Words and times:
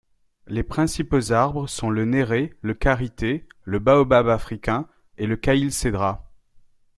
Les 0.47 0.63
principaux 0.63 1.31
arbres 1.31 1.67
sont 1.67 1.91
le 1.91 2.05
néré, 2.05 2.55
le 2.63 2.73
karité, 2.73 3.47
le 3.65 3.77
baobab 3.77 4.29
africain 4.29 4.87
et 5.19 5.27
le 5.27 5.37
caïlcédrat. 5.37 6.27